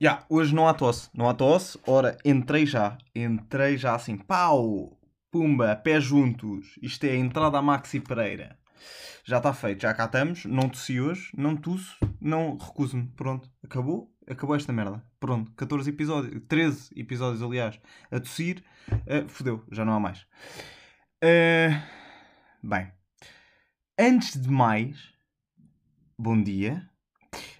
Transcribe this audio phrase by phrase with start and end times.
[0.00, 1.78] Já, hoje não há tosse, não há tosse.
[1.86, 4.98] Ora, entrei já, entrei já assim, pau,
[5.30, 6.76] pumba, pés juntos.
[6.82, 8.58] Isto é a entrada a Maxi Pereira.
[9.24, 10.44] Já está feito, já cá estamos.
[10.44, 13.06] Não tossi hoje, não tosso, não recuso-me.
[13.14, 15.02] Pronto, acabou, acabou esta merda.
[15.18, 17.80] Pronto, 14 episódios, 13 episódios, aliás,
[18.10, 18.62] a tossir.
[18.90, 20.26] Uh, fodeu, já não há mais.
[21.22, 21.74] Uh,
[22.62, 22.92] bem,
[23.98, 25.12] antes de mais,
[26.18, 26.88] bom dia,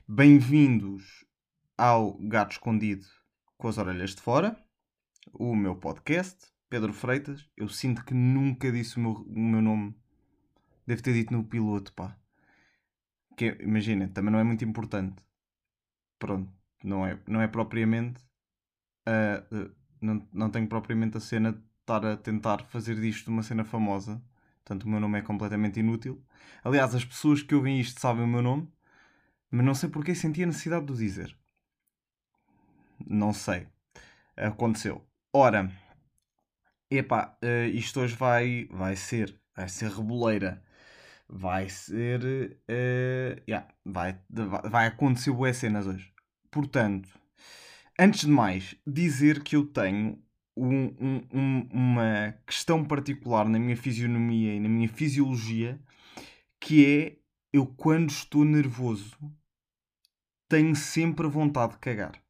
[0.07, 1.25] bem-vindos
[1.77, 3.07] ao Gato Escondido
[3.57, 4.57] com as orelhas de fora,
[5.33, 7.49] o meu podcast, Pedro Freitas.
[7.57, 9.97] Eu sinto que nunca disse o meu, o meu nome.
[10.87, 12.17] Devo ter dito no piloto, pá.
[13.37, 15.23] Que, imagina, também não é muito importante.
[16.19, 18.23] Pronto, não é, não é propriamente.
[19.09, 23.65] Uh, não, não tenho propriamente a cena de estar a tentar fazer disto uma cena
[23.65, 24.23] famosa.
[24.65, 26.23] Portanto, o meu nome é completamente inútil.
[26.63, 28.69] Aliás, as pessoas que ouvem isto sabem o meu nome,
[29.51, 31.37] mas não sei porque senti a necessidade de o dizer.
[33.07, 33.67] Não sei.
[34.37, 35.05] Aconteceu.
[35.33, 35.71] Ora,
[36.91, 40.63] epá, uh, isto hoje vai, vai ser, vai ser reboleira.
[41.31, 44.19] Vai ser, uh, yeah, vai,
[44.71, 46.13] vai acontecer boas cenas hoje.
[46.59, 47.09] Portanto,
[47.97, 50.21] antes de mais, dizer que eu tenho
[50.57, 55.81] um, um, uma questão particular na minha fisionomia e na minha fisiologia,
[56.59, 57.17] que é
[57.53, 59.17] eu quando estou nervoso
[60.49, 62.21] tenho sempre vontade de cagar.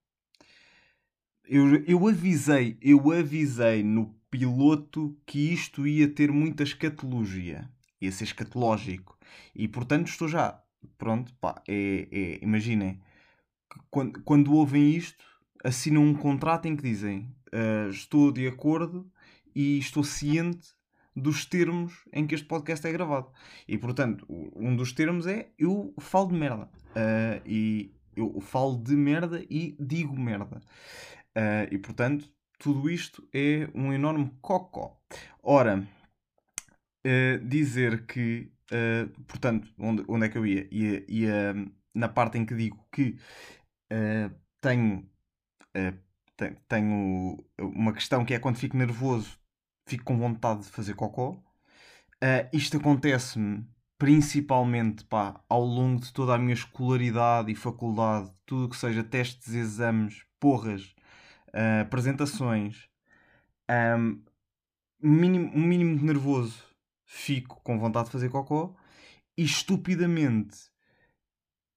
[1.46, 7.66] Eu, eu avisei, eu avisei no piloto que isto ia ter muita escatologia.
[7.98, 9.18] Ia ser escatológico.
[9.54, 10.62] E portanto estou já.
[10.98, 13.00] Pronto, pá, é, é, imaginem.
[13.90, 15.24] Quando, quando ouvem isto,
[15.64, 19.10] assinam um contrato em que dizem uh, estou de acordo
[19.54, 20.68] e estou ciente
[21.18, 23.30] dos termos em que este podcast é gravado.
[23.66, 26.70] E portanto, um dos termos é eu falo de merda.
[26.90, 30.62] Uh, e eu falo de merda e digo merda.
[31.36, 34.96] Uh, e portanto, tudo isto é um enorme cocó.
[35.42, 35.86] Ora,
[37.06, 38.50] uh, dizer que,
[39.26, 40.68] portanto, onde, onde é que eu ia?
[40.70, 41.54] Ia, ia
[41.94, 43.16] na parte em que digo que
[44.60, 45.08] tenho,
[46.68, 49.38] tenho uma questão que é quando fico nervoso,
[49.86, 51.36] fico com vontade de fazer cocó.
[52.52, 53.66] isto acontece-me
[53.98, 59.52] principalmente pá, ao longo de toda a minha escolaridade e faculdade, tudo que seja testes,
[59.52, 60.94] exames, porras,
[61.48, 62.88] uh, apresentações,
[63.98, 64.22] um,
[65.02, 66.64] mínimo, um mínimo de nervoso,
[67.04, 68.74] fico com vontade de fazer cocó
[69.36, 70.67] e estupidamente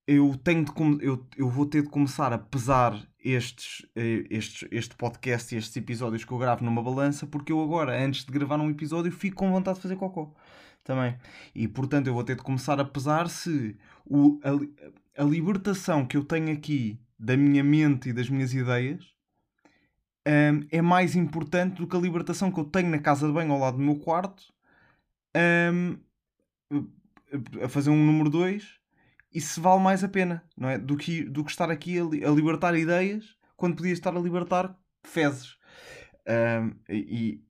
[0.08, 4.96] eu tenho de eu, eu vou ter de começar a pesar estes, eh, estes, este
[4.96, 8.60] podcast e estes episódios que eu gravo numa balança, porque eu agora, antes de gravar
[8.60, 10.34] um episódio, fico com vontade de fazer cocó
[10.84, 11.16] também.
[11.54, 16.18] E portanto eu vou ter de começar a pesar se o, a, a libertação que
[16.18, 19.06] eu tenho aqui da minha mente e das minhas ideias
[20.28, 23.52] um, é mais importante do que a libertação que eu tenho na casa de banho
[23.52, 24.52] ao lado do meu quarto
[25.70, 25.98] um,
[27.64, 28.81] a fazer um número 2
[29.40, 30.78] se vale mais a pena, não é?
[30.78, 34.76] Do que, do que estar aqui a, a libertar ideias quando podia estar a libertar
[35.04, 35.58] fezes.
[36.28, 37.42] Um, e,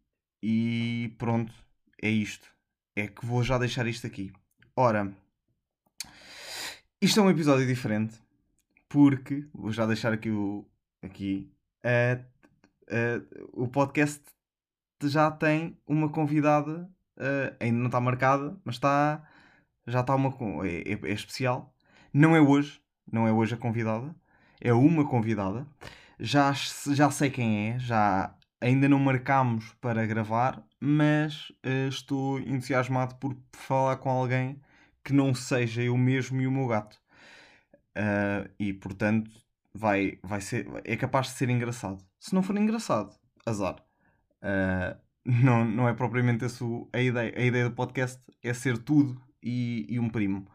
[0.43, 1.53] e pronto,
[2.01, 2.47] é isto.
[2.95, 4.31] É que vou já deixar isto aqui.
[4.75, 5.11] Ora,
[7.01, 8.21] isto é um episódio diferente
[8.87, 10.65] porque vou já deixar aqui o
[11.01, 11.51] aqui
[11.85, 12.23] uh,
[12.91, 14.21] uh, o podcast
[15.03, 19.27] já tem uma convidada, uh, ainda não está marcada, mas está,
[19.87, 20.35] já está uma,
[20.67, 21.70] é, é, é, especial.
[22.13, 24.13] Não é hoje, não é hoje a convidada,
[24.59, 25.65] é uma convidada.
[26.19, 33.15] Já, já sei quem é, já ainda não marcámos para gravar, mas uh, estou entusiasmado
[33.15, 34.61] por falar com alguém
[35.03, 36.99] que não seja eu mesmo e o meu gato.
[37.97, 39.31] Uh, e portanto
[39.73, 42.03] vai, vai ser, é capaz de ser engraçado.
[42.19, 43.77] Se não for engraçado, azar.
[44.43, 47.33] Uh, não, não é propriamente essa a ideia.
[47.35, 50.47] A ideia do podcast é ser tudo e, e um primo.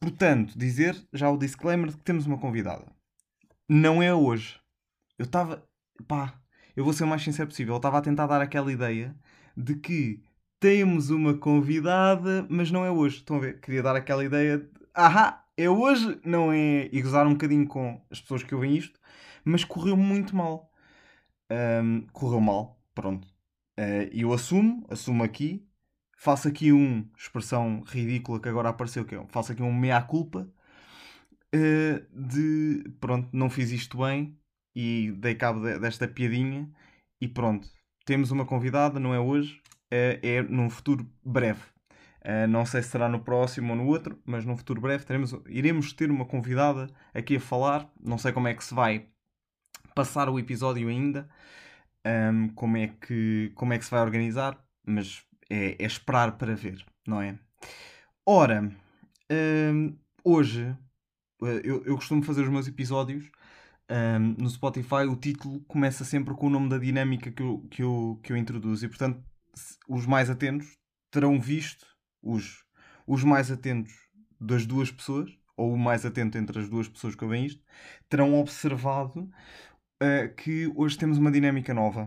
[0.00, 2.86] Portanto, dizer já o disclaimer de que temos uma convidada.
[3.68, 4.58] Não é hoje.
[5.18, 5.62] Eu estava.
[6.08, 6.40] pá,
[6.74, 7.74] eu vou ser o mais sincero possível.
[7.74, 9.14] Eu estava a tentar dar aquela ideia
[9.56, 10.22] de que
[10.58, 13.16] temos uma convidada, mas não é hoje.
[13.16, 13.60] Estão a ver?
[13.60, 14.68] Queria dar aquela ideia de.
[14.94, 16.88] Ahá, é hoje, não é.
[16.90, 18.98] E gozar um bocadinho com as pessoas que ouvem isto,
[19.44, 20.70] mas correu muito mal.
[21.50, 23.28] Um, correu mal, pronto.
[23.78, 25.66] Uh, eu assumo, assumo aqui,
[26.20, 30.46] faço aqui uma expressão ridícula que agora apareceu, que é, faço aqui um meia-culpa
[31.54, 34.38] uh, de, pronto, não fiz isto bem
[34.76, 36.70] e dei cabo de, desta piadinha
[37.22, 37.66] e pronto,
[38.04, 41.62] temos uma convidada, não é hoje, uh, é num futuro breve.
[42.20, 45.34] Uh, não sei se será no próximo ou no outro, mas num futuro breve teremos,
[45.46, 47.90] iremos ter uma convidada aqui a falar.
[47.98, 49.06] Não sei como é que se vai
[49.94, 51.30] passar o episódio ainda,
[52.06, 56.54] um, como, é que, como é que se vai organizar, mas é, é esperar para
[56.54, 57.38] ver, não é?
[58.24, 58.70] Ora,
[59.30, 60.74] um, hoje
[61.42, 63.30] eh, eu, eu costumo fazer os meus episódios
[63.90, 67.82] um, no Spotify, o título começa sempre com o nome da dinâmica que eu, que
[67.82, 69.20] eu, que eu introduzo e, portanto,
[69.88, 70.78] os mais atentos
[71.10, 71.86] terão visto,
[72.22, 72.64] os,
[73.06, 73.92] os mais atentos
[74.40, 77.62] das duas pessoas, ou o mais atento entre as duas pessoas que ouvem isto,
[78.08, 79.28] terão observado
[80.02, 82.06] uh, que hoje temos uma dinâmica nova.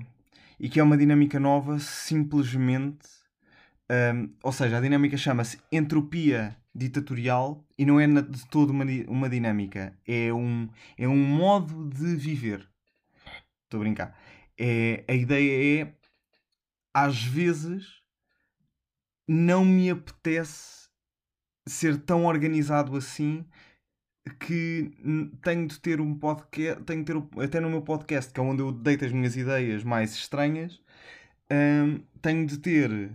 [0.59, 3.22] E que é uma dinâmica nova simplesmente.
[3.93, 9.29] Um, ou seja, a dinâmica chama-se entropia ditatorial e não é de todo uma, uma
[9.29, 9.95] dinâmica.
[10.07, 10.67] É um,
[10.97, 12.67] é um modo de viver.
[13.63, 14.17] Estou a brincar.
[14.57, 15.93] É, a ideia é,
[16.93, 18.01] às vezes,
[19.27, 20.89] não me apetece
[21.67, 23.45] ser tão organizado assim
[24.39, 24.91] que
[25.41, 28.61] tenho de ter um podcast, tenho de ter até no meu podcast, que é onde
[28.61, 30.81] eu deito as minhas ideias mais estranhas,
[31.51, 33.11] hum, tenho de ter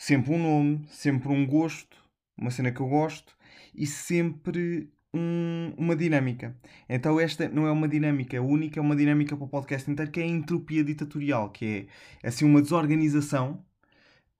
[0.00, 1.94] sempre um nome, sempre um gosto,
[2.34, 3.36] uma cena que eu gosto
[3.74, 6.56] e sempre um, uma dinâmica.
[6.88, 10.18] Então esta não é uma dinâmica única, é uma dinâmica para o podcast inteiro que
[10.20, 11.86] é a entropia ditatorial, que
[12.22, 13.62] é assim uma desorganização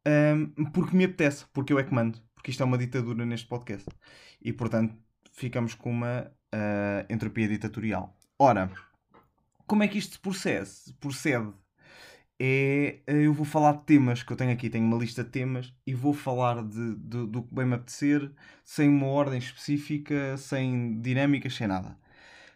[0.08, 3.46] um, porque me apetece, porque eu é que mando, porque isto é uma ditadura neste
[3.46, 3.86] podcast.
[4.40, 4.96] E portanto
[5.30, 8.16] ficamos com uma uh, entropia ditatorial.
[8.38, 8.70] Ora,
[9.66, 10.70] como é que isto procede?
[10.98, 11.52] procede?
[12.42, 15.74] É, eu vou falar de temas que eu tenho aqui, tenho uma lista de temas
[15.86, 18.32] e vou falar de, de, do que bem me apetecer,
[18.64, 21.98] sem uma ordem específica, sem dinâmicas, sem nada.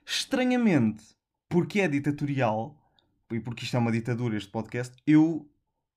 [0.07, 1.05] Estranhamente,
[1.51, 2.75] porque é ditatorial,
[3.31, 5.47] e porque isto é uma ditadura, este podcast, eu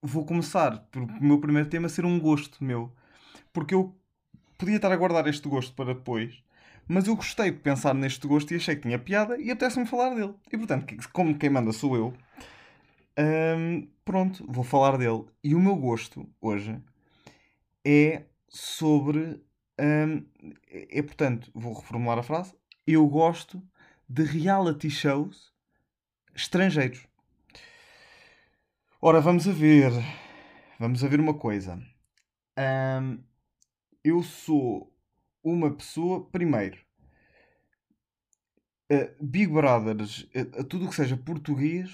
[0.02, 2.94] vou começar por o meu primeiro tema ser um gosto meu.
[3.54, 3.96] Porque eu
[4.58, 6.44] podia estar a guardar este gosto para depois,
[6.90, 10.14] mas eu gostei de pensar neste gosto e achei que tinha piada e apetece-me falar
[10.14, 10.34] dele.
[10.52, 12.14] E portanto, como quem manda sou eu,
[14.06, 15.26] pronto, vou falar dele.
[15.44, 16.82] E o meu gosto hoje
[17.86, 19.44] é sobre.
[19.78, 22.54] É, é portanto, vou reformular a frase.
[22.86, 23.62] Eu gosto
[24.08, 25.52] de reality shows
[26.36, 27.06] estrangeiros.
[29.02, 29.92] Ora, vamos a ver.
[30.80, 31.82] Vamos a ver uma coisa.
[34.04, 34.94] Eu sou
[35.44, 36.78] uma pessoa, primeiro,
[38.92, 41.90] uh, Big Brothers, uh, tudo o que seja português,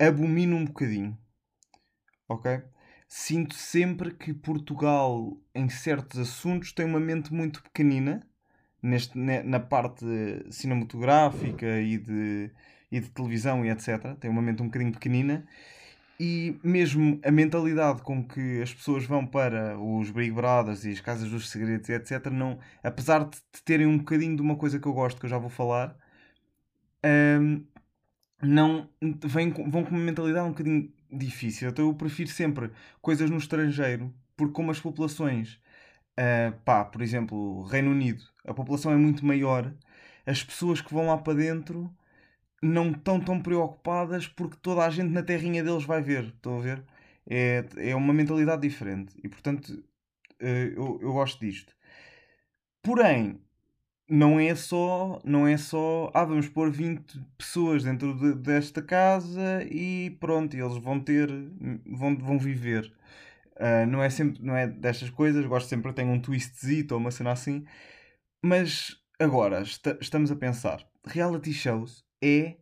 [0.00, 1.16] abomino um bocadinho.
[2.28, 2.62] Ok?
[3.06, 8.26] Sinto sempre que Portugal, em certos assuntos, tem uma mente muito pequenina
[8.82, 10.04] neste, na parte
[10.50, 12.50] cinematográfica e de,
[12.90, 14.16] e de televisão e etc.
[14.18, 15.46] Tem uma mente um bocadinho pequenina
[16.20, 21.00] e mesmo a mentalidade com que as pessoas vão para os Big Brothers e as
[21.00, 24.92] Casas dos Segredos, etc., não, apesar de terem um bocadinho de uma coisa que eu
[24.92, 25.96] gosto, que eu já vou falar,
[27.40, 27.64] um,
[28.42, 28.88] não
[29.24, 31.70] vêm, vão com uma mentalidade um bocadinho difícil.
[31.70, 32.70] Então eu prefiro sempre
[33.00, 35.60] coisas no estrangeiro, porque como as populações,
[36.18, 39.72] uh, pá, por exemplo, Reino Unido, a população é muito maior,
[40.26, 41.94] as pessoas que vão lá para dentro
[42.62, 46.24] não estão tão preocupadas porque toda a gente na terrinha deles vai ver.
[46.26, 46.84] Estão a ver?
[47.28, 49.14] É, é uma mentalidade diferente.
[49.22, 49.82] E portanto,
[50.40, 51.74] eh, eu, eu gosto disto.
[52.82, 53.40] Porém,
[54.10, 59.62] não é só, não é só, ah, vamos pôr 20 pessoas dentro de, desta casa
[59.70, 61.30] e pronto, eles vão ter,
[61.86, 62.92] vão, vão viver.
[63.56, 67.12] Uh, não é sempre, não é destas coisas, gosto sempre, tem um twistzito ou uma
[67.12, 67.64] cena assim.
[68.44, 69.62] Mas agora,
[70.00, 72.56] estamos a pensar, reality shows é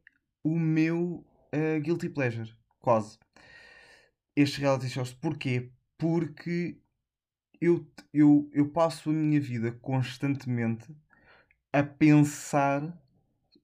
[0.45, 1.25] o meu
[1.55, 3.19] uh, guilty pleasure, quase.
[4.37, 5.15] Estes reality shows.
[5.15, 5.71] Porquê?
[5.99, 6.79] Porque
[7.61, 10.95] eu, eu, eu passo a minha vida constantemente
[11.73, 12.83] a pensar,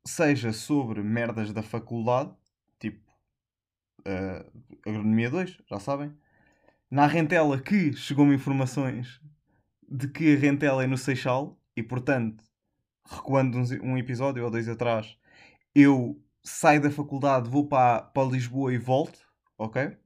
[0.05, 2.33] seja sobre merdas da faculdade,
[2.79, 3.11] tipo
[4.01, 6.13] uh, Agronomia 2, já sabem.
[6.91, 9.21] Na Rentela que chegou-me informações
[9.89, 12.45] de que a Rentela é no Seixal e, portanto,
[13.09, 15.17] recuando um, episódio ou dois atrás,
[15.75, 19.19] eu saio da faculdade, vou para, para Lisboa e volto,
[19.59, 19.97] ok?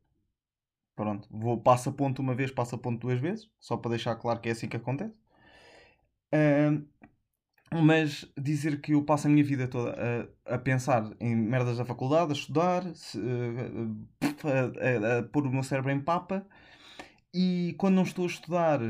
[0.96, 4.16] Pronto, vou, passo a ponto uma vez, passo a ponto duas vezes, só para deixar
[4.16, 5.14] claro que é assim que acontece.
[7.72, 9.94] Mas dizer que eu passo a minha vida toda
[10.46, 13.18] a, a pensar em merdas da faculdade, a estudar, se,
[14.44, 16.46] a, a, a, pôr o meu cérebro em papa,
[17.32, 18.80] e quando não estou a estudar,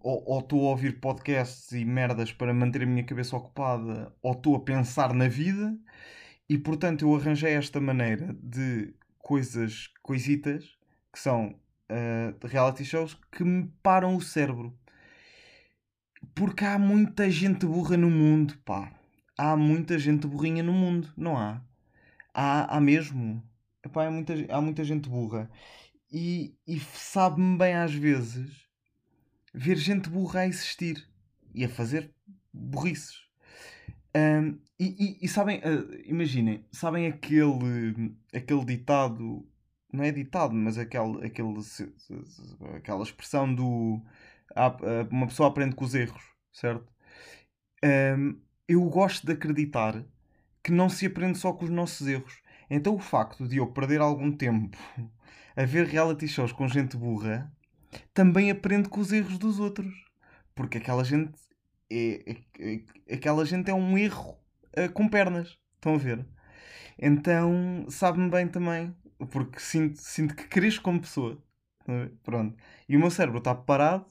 [0.00, 4.32] ou, ou estou a ouvir podcasts e merdas para manter a minha cabeça ocupada, ou
[4.32, 5.76] estou a pensar na vida,
[6.48, 10.76] e portanto eu arranjei esta maneira de coisas, coisitas,
[11.12, 11.54] que são
[11.90, 14.76] uh, reality shows que me param o cérebro.
[16.34, 18.92] Porque há muita gente burra no mundo, pá.
[19.36, 21.62] Há muita gente burrinha no mundo, não há?
[22.34, 23.42] Há, há mesmo.
[23.84, 25.50] Epá, há, muita, há muita gente burra.
[26.10, 28.68] E, e sabe-me bem às vezes
[29.54, 31.06] ver gente burra a existir
[31.54, 32.10] e a fazer
[32.52, 33.22] burrices.
[34.14, 39.46] Um, e, e, e, sabem, uh, imaginem, sabem aquele, aquele ditado,
[39.92, 41.54] não é ditado, mas aquele, aquele,
[42.76, 44.02] aquela expressão do
[45.10, 46.92] uma pessoa aprende com os erros, certo?
[47.84, 50.04] Um, eu gosto de acreditar
[50.62, 52.40] que não se aprende só com os nossos erros.
[52.70, 54.78] Então o facto de eu perder algum tempo
[55.56, 57.52] a ver reality shows com gente burra
[58.14, 59.92] também aprende com os erros dos outros.
[60.54, 61.32] Porque aquela gente
[61.90, 62.74] é, é,
[63.08, 64.38] é aquela gente é um erro
[64.78, 65.58] uh, com pernas.
[65.74, 66.26] Estão a ver?
[66.98, 68.94] Então sabe-me bem também.
[69.30, 71.42] Porque sinto, sinto que cresço como pessoa.
[72.22, 72.56] Pronto.
[72.88, 74.06] E o meu cérebro está parado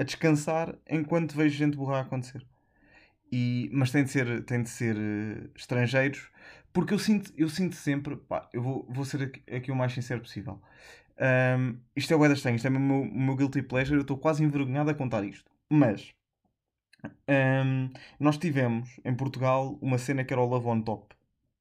[0.00, 2.42] a descansar enquanto vejo gente burra acontecer.
[3.30, 6.30] E, mas tem de ser, tem de ser uh, estrangeiros,
[6.72, 9.92] porque eu sinto, eu sinto sempre, pá, eu vou, vou ser aqui, aqui o mais
[9.92, 10.58] sincero possível.
[11.58, 14.42] Um, isto é o estranho, isto é o meu, meu guilty pleasure, eu estou quase
[14.42, 15.50] envergonhado a contar isto.
[15.68, 16.14] Mas
[17.28, 21.14] um, nós tivemos em Portugal uma cena que era o Love on Top.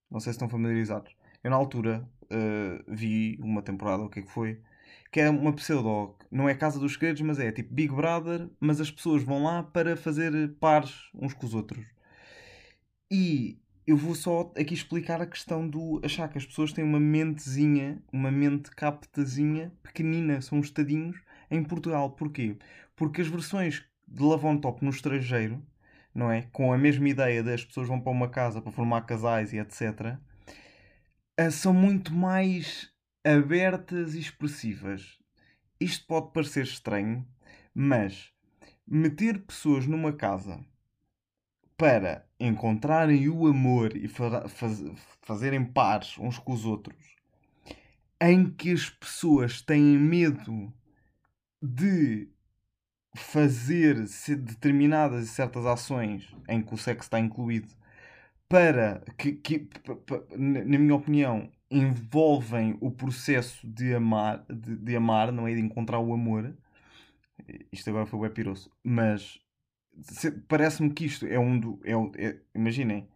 [0.10, 1.13] Não sei se estão familiarizados.
[1.43, 4.62] Eu na altura uh, vi uma temporada, o que é que foi?
[5.12, 8.80] Que é uma pseudo, não é Casa dos Segredos, mas é tipo Big Brother, mas
[8.80, 11.86] as pessoas vão lá para fazer pares uns com os outros.
[13.12, 17.00] E eu vou só aqui explicar a questão do achar que as pessoas têm uma
[17.00, 22.12] mentezinha, uma mente captazinha pequenina, são uns tadinhos em Portugal.
[22.12, 22.56] Porquê?
[22.96, 25.60] Porque as versões de Love Top no estrangeiro,
[26.13, 26.44] não é?
[26.51, 30.18] Com a mesma ideia das pessoas vão para uma casa para formar casais e etc.,
[31.38, 32.92] eh, são muito mais
[33.24, 35.18] abertas e expressivas.
[35.80, 37.26] Isto pode parecer estranho,
[37.74, 38.34] mas
[38.88, 40.64] meter pessoas numa casa
[41.78, 44.84] para encontrarem o amor e fa faz
[45.22, 47.16] fazerem pares uns com os outros,
[48.20, 50.74] em que as pessoas têm medo
[51.62, 52.30] de
[53.16, 54.06] fazer
[54.38, 57.70] determinadas e certas ações em que o sexo está incluído
[58.48, 59.70] para que, que
[60.38, 66.00] na minha opinião envolvem o processo de amar de, de amar não é de encontrar
[66.00, 66.56] o amor
[67.72, 69.40] isto agora foi o epiroso mas
[70.48, 71.80] parece-me que isto é um do.
[71.84, 71.94] É,
[72.28, 73.08] é, imaginem.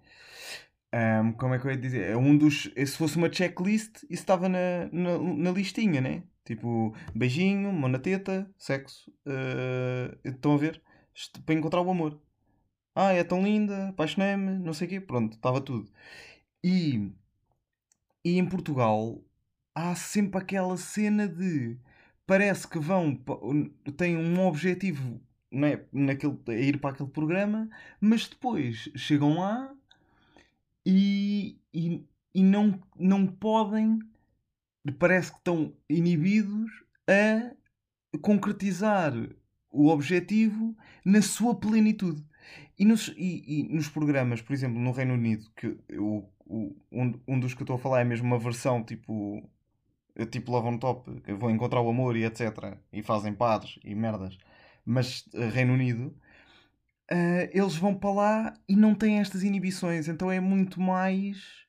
[0.94, 2.10] Um, como é que eu ia dizer?
[2.12, 2.72] É um dos.
[2.76, 6.24] Se fosse uma checklist, isso estava na, na, na listinha, né?
[6.46, 9.12] Tipo, beijinho, mão na teta, sexo.
[9.26, 10.82] Uh, estão a ver?
[11.46, 12.20] Para encontrar o amor.
[12.96, 15.02] Ah, é tão linda, apaixonei-me, não sei o quê.
[15.02, 15.92] Pronto, estava tudo.
[16.64, 17.12] E,
[18.24, 19.22] e em Portugal
[19.76, 21.78] há sempre aquela cena de.
[22.26, 23.20] Parece que vão.
[23.98, 25.22] têm um objetivo
[25.54, 27.70] não é, naquele, a ir para aquele programa,
[28.02, 29.74] mas depois chegam lá
[30.86, 32.04] e, e,
[32.34, 34.00] e não, não podem,
[34.98, 36.72] parece que estão inibidos
[37.08, 37.52] a
[38.20, 39.14] concretizar
[39.70, 40.76] o objetivo
[41.06, 42.24] na sua plenitude.
[42.84, 47.14] E nos, e, e nos programas, por exemplo, no Reino Unido, que o, o, um,
[47.28, 49.42] um dos que eu estou a falar é mesmo uma versão tipo
[50.30, 52.78] tipo Love on Top, que vão encontrar o amor e etc.
[52.92, 54.38] E fazem padres e merdas
[54.86, 56.08] mas uh, Reino Unido,
[57.12, 60.08] uh, eles vão para lá e não têm estas inibições.
[60.08, 61.64] Então é muito mais.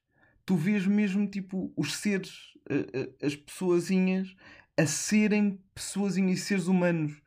[0.44, 4.34] Tu vês mesmo tipo os seres, uh, as pessoazinhas,
[4.76, 7.22] a serem pessoazinhas, seres humanos.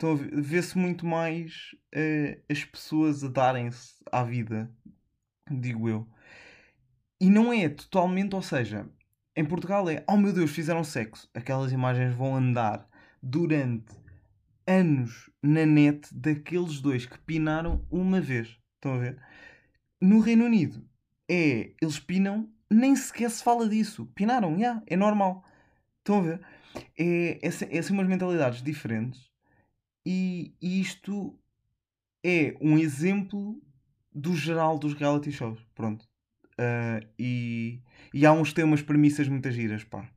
[0.00, 1.76] Então vê-se muito mais
[2.50, 4.74] as pessoas a darem-se à vida,
[5.50, 6.08] digo eu.
[7.20, 8.88] E não é totalmente, ou seja,
[9.36, 11.28] em Portugal é, oh meu Deus, fizeram sexo.
[11.34, 12.88] Aquelas imagens vão andar
[13.22, 13.94] durante
[14.66, 18.56] anos na net daqueles dois que pinaram uma vez.
[18.76, 19.22] Estão a ver?
[20.00, 20.82] No Reino Unido
[21.28, 21.74] é.
[21.78, 24.06] Eles pinam, nem sequer se fala disso.
[24.14, 25.44] Pinaram, já, yeah, é normal.
[25.98, 26.40] Estão a ver?
[26.98, 29.29] É, é, é assim umas mentalidades diferentes.
[30.10, 31.38] E, isto
[32.24, 33.62] é um exemplo
[34.12, 35.60] do geral dos reality shows.
[35.74, 36.04] Pronto.
[36.58, 37.80] Uh, e,
[38.12, 40.08] e há uns temas, premissas muitas giras, pá.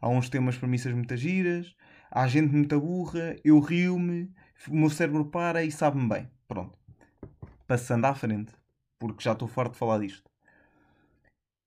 [0.00, 1.74] Há uns temas, premissas muitas giras
[2.12, 4.30] há gente muito burra, eu rio-me,
[4.68, 6.30] o meu cérebro para e sabe-me bem.
[6.46, 6.78] Pronto.
[7.66, 8.52] Passando à frente,
[8.98, 10.30] porque já estou farto de falar disto.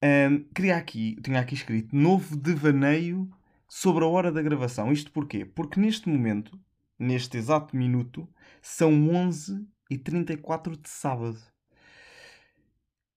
[0.03, 3.27] Um, queria aqui, tinha aqui escrito novo devaneio
[3.67, 4.91] sobre a hora da gravação.
[4.91, 5.43] Isto porquê?
[5.43, 6.59] Porque neste momento,
[6.99, 8.27] neste exato minuto,
[8.61, 11.39] são 11 e 34 de sábado.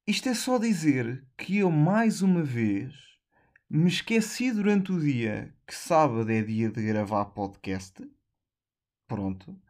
[0.07, 2.95] Isto é só dizer que eu, mais uma vez,
[3.71, 8.03] Me esqueci durante o dia que sábado é dia de gravar podcast.
[9.07, 9.61] Pronto.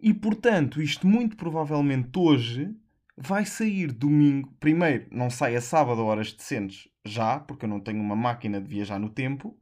[0.00, 2.74] E portanto, isto muito provavelmente hoje
[3.16, 4.52] vai sair domingo.
[4.60, 8.68] Primeiro, não sai a sábado horas decentes já, porque eu não tenho uma máquina de
[8.68, 9.56] viajar no tempo.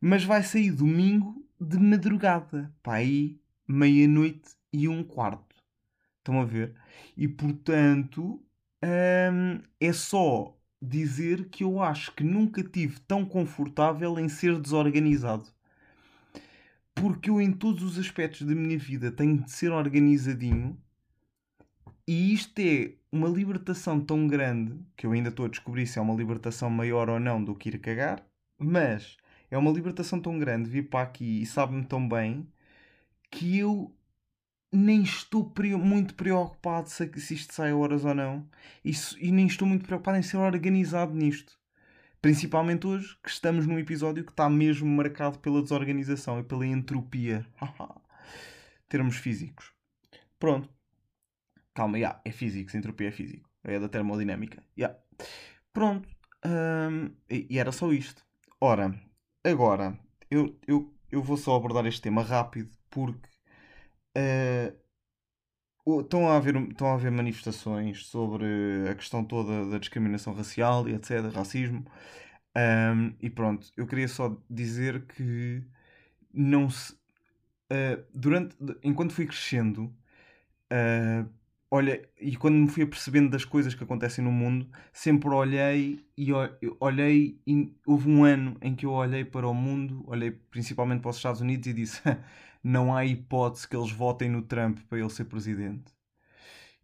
[0.00, 2.72] Mas vai sair domingo de madrugada.
[2.82, 5.56] Para aí, meia-noite e um quarto.
[6.18, 6.74] Estão a ver?
[7.16, 8.42] E portanto,
[8.82, 15.46] hum, é só dizer que eu acho que nunca tive tão confortável em ser desorganizado.
[16.94, 20.76] Porque eu, em todos os aspectos da minha vida, tenho de ser organizadinho.
[22.06, 26.02] E isto é uma libertação tão grande que eu ainda estou a descobrir se é
[26.02, 28.26] uma libertação maior ou não do que ir cagar.
[28.58, 29.16] Mas
[29.50, 32.46] é uma libertação tão grande vir para aqui e sabe-me tão bem
[33.30, 33.94] que eu
[34.72, 38.48] nem estou muito preocupado se, isto sai a horas ou não.
[38.84, 41.58] Isso, e nem estou muito preocupado em ser organizado nisto.
[42.20, 47.46] Principalmente hoje, que estamos num episódio que está mesmo marcado pela desorganização e pela entropia.
[48.88, 49.72] Termos físicos.
[50.38, 50.68] Pronto.
[51.74, 53.48] Calma, yeah, é físico, entropia é físico.
[53.62, 54.62] É da termodinâmica.
[54.76, 54.98] Yeah.
[55.72, 56.08] Pronto.
[56.44, 58.24] Um, e, e era só isto.
[58.60, 58.92] Ora,
[59.44, 59.98] agora,
[60.30, 63.28] eu, eu, eu vou só abordar este tema rápido porque
[64.16, 68.44] Uh, estão, a haver, estão a haver manifestações sobre
[68.90, 71.84] a questão toda da discriminação racial e etc., racismo.
[72.56, 75.62] Um, e pronto, eu queria só dizer que
[76.32, 76.94] não se.
[77.72, 79.94] Uh, durante, enquanto fui crescendo,
[80.72, 81.28] uh,
[81.70, 86.28] olha, e quando me fui apercebendo das coisas que acontecem no mundo, sempre olhei e
[86.80, 91.10] olhei e houve um ano em que eu olhei para o mundo, olhei principalmente para
[91.10, 92.02] os Estados Unidos e disse
[92.62, 95.92] não há hipótese que eles votem no Trump para ele ser presidente.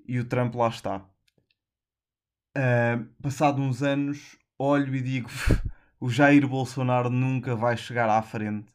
[0.06, 0.98] E o Trump lá está.
[2.56, 5.30] Uh, passado uns anos, olho e digo:
[5.98, 8.72] o Jair Bolsonaro nunca vai chegar à frente.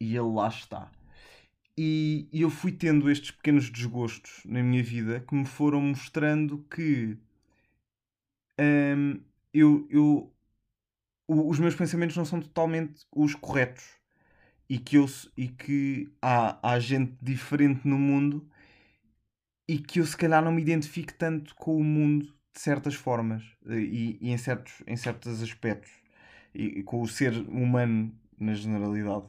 [0.00, 0.90] E ele lá está.
[1.80, 7.16] E, eu fui tendo estes pequenos desgostos na minha vida que me foram mostrando que
[8.58, 9.20] um,
[9.54, 10.34] eu, eu,
[11.28, 13.84] os meus pensamentos não são totalmente os corretos.
[14.68, 18.44] E que, eu, e que há, há gente diferente no mundo
[19.68, 23.44] e que eu se calhar não me identifico tanto com o mundo de certas formas
[23.66, 25.92] eh, e, e em, certos, em certos aspectos.
[26.52, 29.26] E, e, com o ser humano na generalidade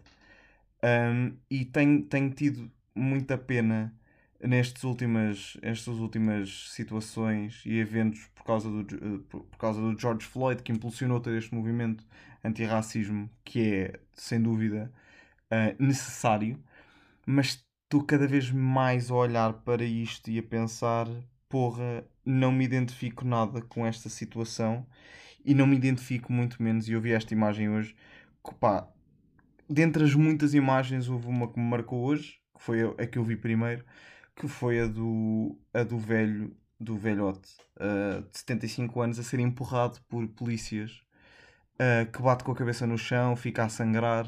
[0.84, 3.94] um, e tenho, tenho tido muita pena
[4.42, 10.26] nestas últimas, nestas últimas situações e eventos por causa, do, eh, por causa do George
[10.26, 12.06] Floyd que impulsionou todo este movimento
[12.44, 14.92] antirracismo que é sem dúvida
[15.52, 16.58] uh, necessário,
[17.26, 21.08] mas estou cada vez mais a olhar para isto e a pensar:
[21.50, 24.86] porra, não me identifico nada com esta situação
[25.44, 26.88] e não me identifico muito menos.
[26.88, 27.96] E eu vi esta imagem hoje,
[28.44, 28.88] que pá,
[29.70, 33.24] dentre as muitas imagens, houve uma que me marcou hoje, que foi a, que eu
[33.24, 33.86] vi primeiro,
[34.36, 39.40] que foi a do, a do velho, do velhote uh, de 75 anos a ser
[39.40, 41.02] empurrado por polícias.
[41.76, 44.26] Uh, que bate com a cabeça no chão, fica a sangrar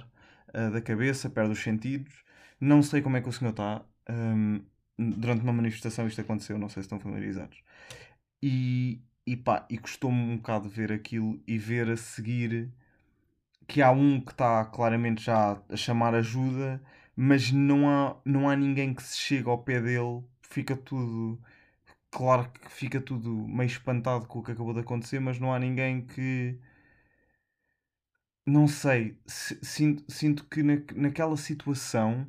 [0.50, 2.24] uh, da cabeça, perde os sentidos.
[2.60, 3.84] Não sei como é que o senhor está.
[4.10, 4.62] Um,
[4.98, 7.62] durante uma manifestação isto aconteceu, não sei se estão familiarizados.
[8.42, 12.72] E, e pá, e custou-me um bocado ver aquilo e ver a seguir
[13.72, 16.82] que há um que está claramente já a chamar ajuda,
[17.16, 21.42] mas não há, não há ninguém que se chegue ao pé dele, fica tudo.
[22.12, 25.60] Claro que fica tudo meio espantado com o que acabou de acontecer, mas não há
[25.60, 26.60] ninguém que
[28.46, 32.28] não sei, sinto, sinto que na, naquela situação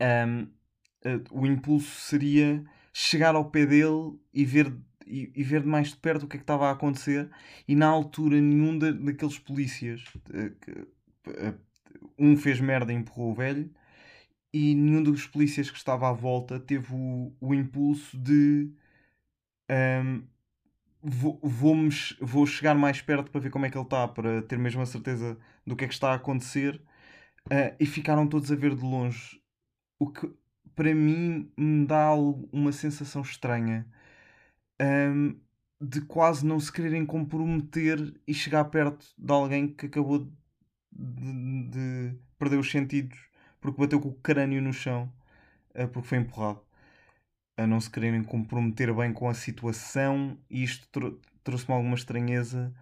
[0.00, 4.74] um, uh, o impulso seria chegar ao pé dele e ver,
[5.12, 7.30] e, e, ver de mais de perto o que é que estava a acontecer,
[7.68, 10.02] e na altura nenhum da, daqueles polícias,
[10.60, 10.70] que,
[11.30, 11.58] uh,
[12.18, 13.70] um fez merda e empurrou o velho,
[14.52, 18.70] e nenhum dos polícias que estava à volta teve o, o impulso de
[19.70, 20.22] um,
[21.02, 21.76] vou, vou,
[22.20, 24.86] vou chegar mais perto para ver como é que ele está, para ter mesmo a
[24.86, 26.80] certeza do que é que está a acontecer.
[27.46, 29.40] Uh, e ficaram todos a ver de longe.
[29.98, 30.30] O que
[30.74, 33.86] para mim me dá uma sensação estranha
[34.80, 35.36] um,
[35.80, 40.32] de quase não se quererem comprometer e chegar perto de alguém que acabou de,
[40.92, 43.18] de, de perder os sentidos
[43.60, 45.12] porque bateu com o crânio no chão
[45.74, 46.60] uh, porque foi empurrado.
[47.56, 52.72] A não se quererem comprometer bem com a situação e isto tro trouxe-me alguma estranheza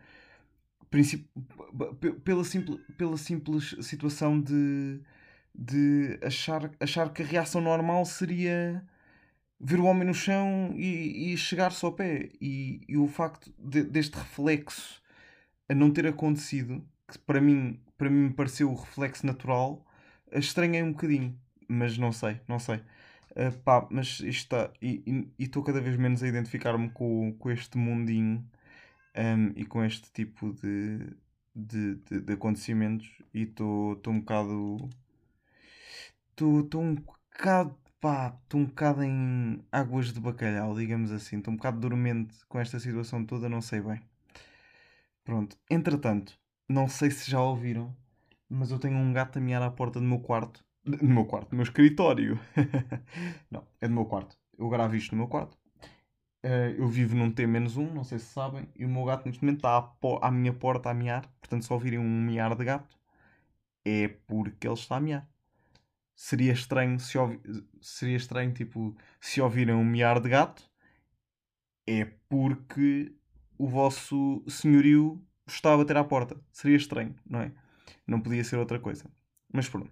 [2.25, 5.01] pela, simples, pela simples situação de,
[5.55, 8.85] de achar, achar que a reação normal seria
[9.61, 12.31] ver o homem no chão e, e chegar-se ao pé.
[12.41, 15.03] E, e o facto de, deste reflexo
[15.69, 19.85] a não ter acontecido, que para mim, para mim me pareceu o reflexo natural,
[20.33, 21.39] estranhei um bocadinho.
[21.69, 22.77] Mas não sei, não sei.
[23.31, 24.73] Uh, pá, mas isto está.
[24.83, 28.45] E estou cada vez menos a identificar-me com, com este mundinho
[29.17, 30.99] um, e com este tipo de,
[31.55, 33.09] de, de, de acontecimentos.
[33.33, 34.91] E estou um bocado.
[36.33, 37.80] Estou um bocado.
[38.01, 41.39] Pá, estou um bocado em águas de bacalhau, digamos assim.
[41.39, 44.01] Estou um bocado dormente com esta situação toda, não sei bem.
[45.23, 45.59] Pronto.
[45.71, 47.95] Entretanto, não sei se já ouviram,
[48.49, 50.65] mas eu tenho um gato a miar à porta do meu quarto.
[50.83, 52.41] Do meu quarto, do meu escritório.
[53.51, 54.35] não, é do meu quarto.
[54.57, 55.59] Eu gravo isto no meu quarto.
[56.43, 59.59] Uh, eu vivo num T-1, não sei se sabem, e o meu gato neste momento
[59.59, 61.27] está à, à, minha porta a miar.
[61.39, 62.99] Portanto, se ouvirem um miar de gato,
[63.85, 65.29] é porque ele está a miar.
[66.23, 67.41] Seria estranho se ouvi...
[67.81, 70.71] seria estranho, tipo, se ouvirem um miar de gato,
[71.87, 73.17] é porque
[73.57, 76.39] o vosso senhorio está a bater à porta.
[76.53, 77.53] Seria estranho, não é?
[78.07, 79.11] Não podia ser outra coisa.
[79.51, 79.91] Mas pronto.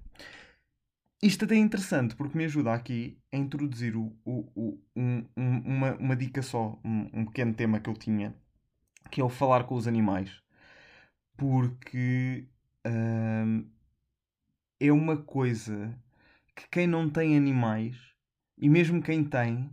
[1.23, 5.59] Isto até é interessante porque me ajuda aqui a introduzir o, o, o um, um,
[5.65, 8.37] uma, uma dica só, um, um, pequeno tema que eu tinha,
[9.11, 10.43] que é o falar com os animais.
[11.39, 12.47] Porque
[12.87, 13.67] hum,
[14.79, 15.99] é uma coisa
[16.59, 17.97] que quem não tem animais,
[18.57, 19.71] e mesmo quem tem,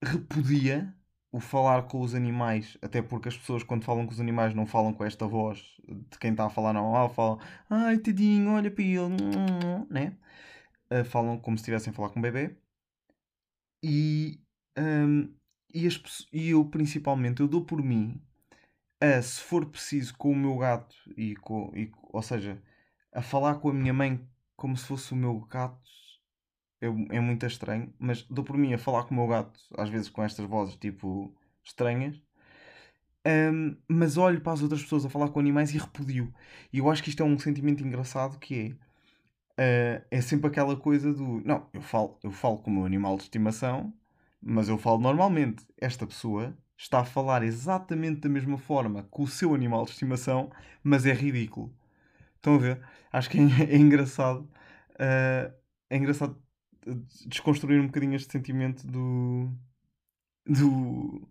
[0.00, 0.94] repudia
[1.32, 4.64] o falar com os animais, até porque as pessoas quando falam com os animais não
[4.64, 5.58] falam com esta voz
[6.10, 9.08] de quem está a falar normal, falam ai tadinho, olha para ele,
[9.90, 10.16] né?
[10.90, 12.54] Uh, falam como se estivessem a falar com um bebê.
[13.82, 14.40] E,
[14.78, 15.34] um,
[15.74, 16.00] e, as,
[16.32, 18.22] e eu principalmente, eu dou por mim,
[19.00, 22.62] a, se for preciso, com o meu gato, e com, e, ou seja,
[23.12, 24.20] a falar com a minha mãe
[24.56, 25.80] como se fosse o meu gato,
[26.80, 29.88] é, é muito estranho, mas dou por mim a falar com o meu gato, às
[29.88, 31.34] vezes com estas vozes tipo
[31.64, 32.20] estranhas,
[33.26, 36.32] um, mas olho para as outras pessoas a falar com animais e repudio.
[36.72, 38.92] E eu acho que isto é um sentimento engraçado que é.
[39.52, 41.40] Uh, é sempre aquela coisa do.
[41.44, 43.92] Não, eu falo, eu falo com o meu animal de estimação,
[44.40, 45.64] mas eu falo normalmente.
[45.78, 50.50] Esta pessoa está a falar exatamente da mesma forma com o seu animal de estimação,
[50.82, 51.72] mas é ridículo.
[52.42, 52.80] Estão a ver?
[53.12, 54.40] Acho que é, é engraçado.
[54.94, 55.54] Uh,
[55.88, 56.36] é engraçado
[57.26, 59.48] desconstruir um bocadinho este sentimento do.
[60.46, 61.28] do.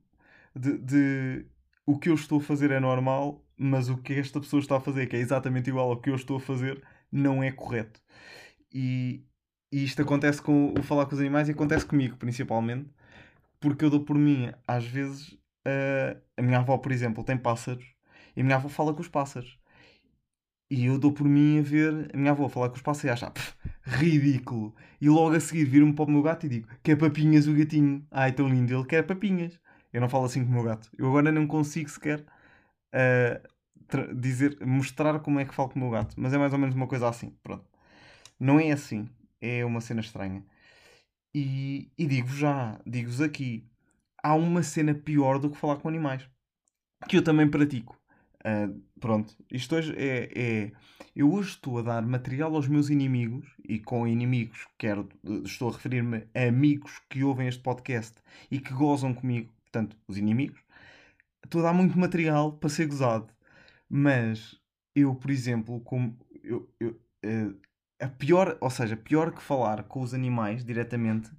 [0.56, 1.46] De, de,
[1.86, 4.82] o que eu estou a fazer é normal, mas o que esta pessoa está a
[4.82, 8.02] fazer, que é exatamente igual ao que eu estou a fazer, não é correto.
[8.74, 9.26] E,
[9.72, 12.90] e isto acontece com o falar com os animais e acontece comigo, principalmente,
[13.60, 15.30] porque eu dou por mim, às vezes,
[15.68, 17.86] uh, a minha avó, por exemplo, tem pássaros
[18.36, 19.61] e a minha avó fala com os pássaros.
[20.72, 23.10] E eu dou por mim a ver a minha avó falar com os pássaros e
[23.10, 23.34] achar
[23.84, 24.74] ridículo.
[25.02, 28.08] E logo a seguir vir-me para o meu gato e digo: Quer papinhas o gatinho?
[28.10, 29.60] Ai, tão lindo, ele quer papinhas.
[29.92, 30.90] Eu não falo assim com o meu gato.
[30.98, 35.92] Eu agora não consigo sequer uh, dizer, mostrar como é que falo com o meu
[35.92, 36.16] gato.
[36.18, 37.36] Mas é mais ou menos uma coisa assim.
[37.44, 37.66] Pronto.
[38.40, 39.10] Não é assim.
[39.42, 40.42] É uma cena estranha.
[41.36, 43.68] E, e digo-vos já, digo-vos aqui:
[44.24, 46.26] há uma cena pior do que falar com animais.
[47.10, 48.01] Que eu também pratico.
[48.42, 50.72] Uh, pronto, isto hoje é, é,
[51.16, 55.08] Eu hoje estou a dar material aos meus inimigos, e com inimigos quero,
[55.46, 58.18] estou a referir-me a amigos que ouvem este podcast
[58.50, 60.60] e que gozam comigo, portanto, os inimigos.
[61.44, 63.28] Estou a dar muito material para ser gozado,
[63.88, 64.60] mas
[64.96, 67.60] eu, por exemplo, como eu, eu uh,
[68.00, 71.32] a pior, ou seja, pior que falar com os animais diretamente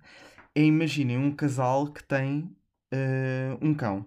[0.55, 2.57] é imaginem um casal que tem
[2.95, 4.07] uh, um cão.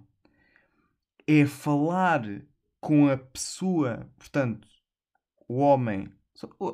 [1.27, 2.21] É falar
[2.85, 4.67] com a pessoa, portanto,
[5.47, 6.07] o homem.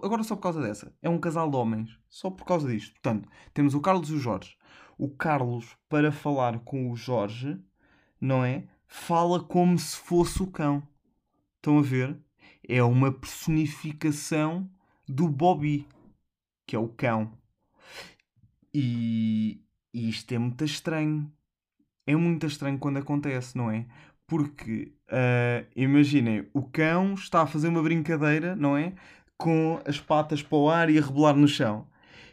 [0.04, 0.94] Agora só por causa dessa.
[1.02, 1.98] É um casal de homens.
[2.10, 2.92] Só por causa disto.
[2.92, 4.58] Portanto, temos o Carlos e o Jorge.
[4.98, 7.58] O Carlos, para falar com o Jorge,
[8.20, 8.68] não é?
[8.86, 10.86] Fala como se fosse o cão.
[11.56, 12.20] Estão a ver?
[12.68, 14.70] É uma personificação
[15.08, 15.88] do Bobby,
[16.68, 17.32] que é o cão.
[18.74, 21.32] E, e isto é muito estranho.
[22.06, 23.88] É muito estranho quando acontece, não é?
[24.32, 28.94] Porque, uh, imaginem, o cão está a fazer uma brincadeira, não é?
[29.38, 31.86] Com as patas para o ar e a rebolar no chão.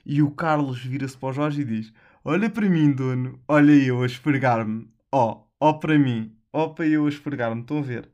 [0.07, 1.93] E o Carlos vira-se para o Jorge e diz:
[2.25, 4.89] Olha para mim, dono, olha eu a esfregar-me.
[5.11, 7.63] Ó, oh, ó oh para mim, ó oh para eu a esfregar-me.
[7.63, 8.09] Estão a ver?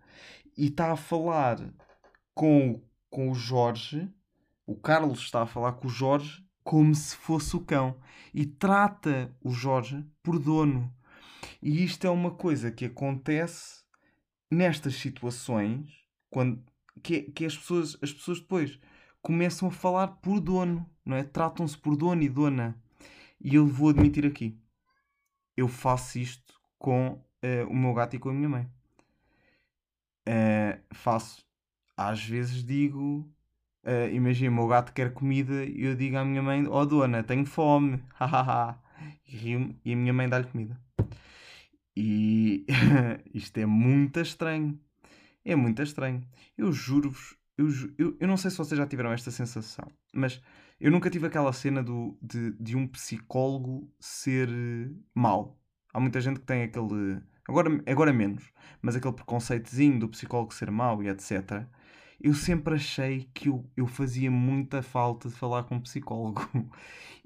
[0.57, 1.61] E está a falar
[2.35, 4.09] com, com o Jorge.
[4.67, 7.97] O Carlos está a falar com o Jorge como se fosse o cão.
[8.33, 10.91] E trata o Jorge por dono.
[11.65, 13.83] E isto é uma coisa que acontece
[14.51, 16.63] nestas situações quando
[17.03, 18.79] que, que as, pessoas, as pessoas depois
[19.23, 21.25] começam a falar por dono, não é?
[21.25, 22.79] Tratam-se por dono e dona.
[23.41, 24.61] E eu vou admitir aqui,
[25.57, 28.71] eu faço isto com uh, o meu gato e com a minha mãe.
[30.29, 31.43] uh, faço.
[31.97, 33.27] Às vezes digo,
[33.87, 37.23] uh, imagina, o meu gato quer comida e eu digo à minha mãe: Oh dona,
[37.23, 38.79] tenho fome, hahaha.
[39.27, 40.79] e a minha mãe dá-lhe comida.
[41.97, 42.67] E
[43.33, 44.79] isto é muito estranho.
[45.45, 46.23] É muito estranho.
[46.57, 50.41] Eu juro-vos, eu, eu, eu não sei se vocês já tiveram esta sensação, mas
[50.81, 55.59] eu nunca tive aquela cena do, de, de um psicólogo ser eh, mau.
[55.93, 57.21] Há muita gente que tem aquele.
[57.49, 58.51] Agora, agora menos,
[58.83, 61.67] mas aquele preconceitozinho do psicólogo ser mau e etc.
[62.21, 66.41] Eu sempre achei que eu, eu fazia muita falta de falar com um psicólogo.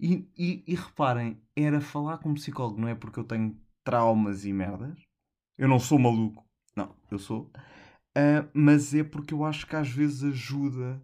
[0.00, 4.44] E, e, e reparem, era falar com um psicólogo, não é porque eu tenho traumas
[4.44, 5.01] e merdas.
[5.57, 6.44] Eu não sou maluco.
[6.77, 7.51] Não, eu sou.
[8.14, 11.01] Uh, mas é porque eu acho que às vezes ajuda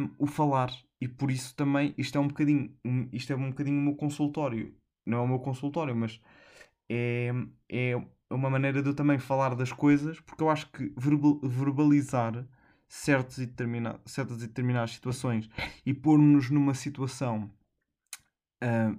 [0.00, 0.72] um, o falar.
[0.98, 3.94] E por isso também isto é um bocadinho, um, isto é um bocadinho o meu
[3.96, 4.74] consultório.
[5.06, 6.18] Não é o meu consultório, mas
[6.90, 7.30] é,
[7.70, 7.92] é
[8.30, 10.90] uma maneira de eu também falar das coisas, porque eu acho que
[11.42, 12.46] verbalizar
[12.88, 13.52] certas e,
[14.06, 15.50] certas e determinadas situações
[15.84, 17.50] e pôr-nos numa situação
[18.62, 18.98] uh,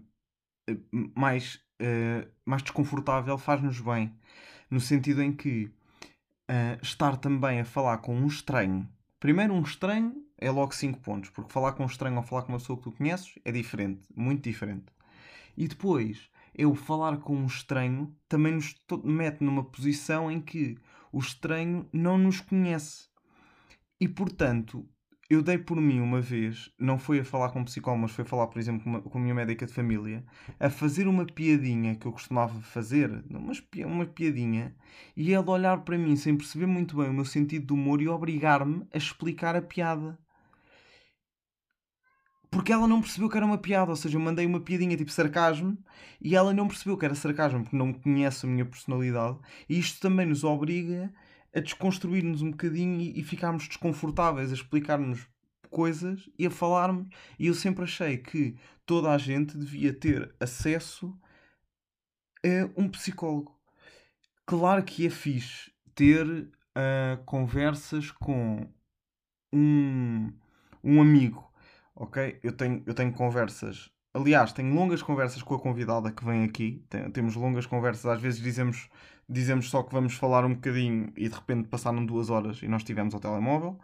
[1.15, 4.13] mais, uh, mais desconfortável faz-nos bem.
[4.69, 5.65] No sentido em que
[6.49, 8.88] uh, estar também a falar com um estranho.
[9.19, 12.49] Primeiro, um estranho é logo 5 pontos, porque falar com um estranho ou falar com
[12.51, 14.85] uma pessoa que tu conheces é diferente, muito diferente.
[15.57, 20.77] E depois, eu falar com um estranho também nos mete numa posição em que
[21.11, 23.07] o estranho não nos conhece.
[23.99, 24.88] E portanto,
[25.36, 28.24] eu dei por mim uma vez, não foi a falar com um psicólogo, mas foi
[28.24, 30.26] a falar, por exemplo, com, uma, com a minha médica de família,
[30.60, 33.54] a fazer uma piadinha que eu costumava fazer, uma,
[33.86, 34.76] uma piadinha,
[35.15, 38.08] e ela olhar para mim sem perceber muito bem o meu sentido de humor e
[38.08, 40.17] obrigar-me a explicar a piada.
[42.50, 45.12] Porque ela não percebeu que era uma piada, ou seja, eu mandei uma piadinha tipo
[45.12, 45.78] sarcasmo
[46.21, 49.38] e ela não percebeu que era sarcasmo porque não conhece a minha personalidade,
[49.69, 51.13] e isto também nos obriga
[51.56, 55.26] a desconstruir-nos um bocadinho e, e ficarmos desconfortáveis, a explicar-nos
[55.70, 57.08] coisas e a falarmos.
[57.39, 61.18] E eu sempre achei que toda a gente devia ter acesso
[62.44, 63.58] a um psicólogo.
[64.46, 68.68] Claro que é fixe ter uh, conversas com
[69.52, 70.32] um,
[70.84, 71.50] um amigo,
[71.96, 72.38] ok?
[72.44, 73.89] Eu tenho, eu tenho conversas.
[74.13, 76.86] Aliás, tenho longas conversas com a convidada que vem aqui.
[76.89, 78.89] Tem, temos longas conversas, às vezes dizemos
[79.27, 82.81] dizemos só que vamos falar um bocadinho e de repente passaram duas horas e nós
[82.81, 83.79] estivemos ao telemóvel.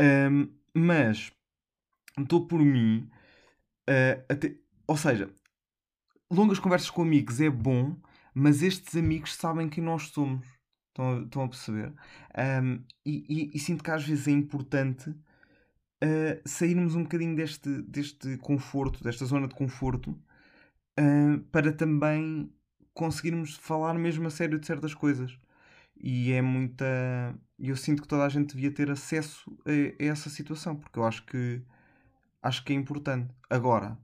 [0.00, 1.32] Um, mas
[2.18, 3.10] estou por mim,
[3.88, 4.54] uh, até,
[4.86, 5.30] ou seja,
[6.30, 7.96] longas conversas com amigos é bom,
[8.34, 10.46] mas estes amigos sabem quem nós somos.
[10.88, 11.92] Estão a, estão a perceber?
[12.62, 17.82] Um, e, e, e, sinto que às vezes é importante uh, sairmos um bocadinho deste,
[17.82, 22.52] deste conforto, desta zona de conforto, uh, para também
[22.98, 25.38] conseguirmos falar mesmo a sério de certas coisas.
[25.96, 26.84] E é muita.
[27.58, 31.04] Eu sinto que toda a gente devia ter acesso a, a essa situação, porque eu
[31.04, 31.62] acho que
[32.42, 33.34] acho que é importante.
[33.48, 33.98] Agora,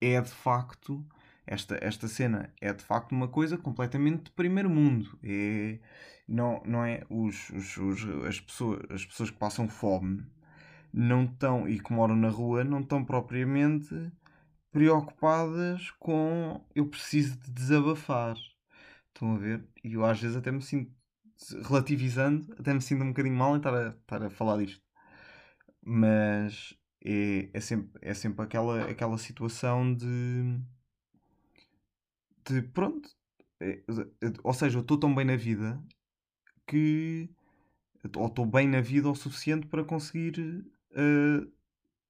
[0.00, 1.04] é de facto.
[1.46, 5.18] Esta, esta cena é de facto uma coisa completamente de primeiro mundo.
[5.22, 5.80] É,
[6.28, 10.24] não, não é os, os, os, as, pessoas, as pessoas que passam fome
[10.92, 14.12] não estão e que moram na rua não estão propriamente
[14.70, 18.36] preocupadas com eu preciso de desabafar.
[19.08, 19.66] Estão a ver?
[19.84, 20.92] E eu às vezes até me sinto,
[21.64, 24.82] relativizando, até me sinto um bocadinho mal em estar a, estar a falar disto.
[25.82, 30.60] Mas é, é, sempre, é sempre aquela, aquela situação de.
[32.48, 33.08] de pronto.
[33.60, 33.82] É,
[34.42, 35.82] ou seja, eu estou tão bem na vida
[36.66, 37.28] que.
[38.16, 41.52] ou estou bem na vida o suficiente para conseguir uh,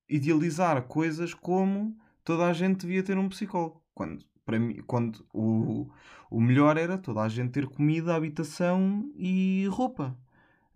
[0.09, 1.97] idealizar coisas como
[2.31, 3.83] toda a gente devia ter um psicólogo.
[3.93, 5.91] Quando, para mim, quando o,
[6.31, 10.17] o melhor era toda a gente ter comida, habitação e roupa.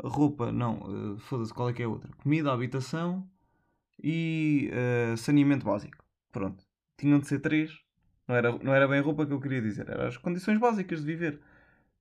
[0.03, 2.11] Roupa, não, uh, foda-se, qual é que é a outra?
[2.17, 3.25] Comida, habitação
[4.03, 4.69] e
[5.13, 6.05] uh, saneamento básico.
[6.33, 6.65] Pronto.
[6.99, 7.79] Tinham de ser três.
[8.27, 11.01] Não era, não era bem a roupa que eu queria dizer, eram as condições básicas
[11.01, 11.41] de viver.